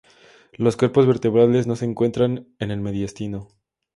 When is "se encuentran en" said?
1.75-2.71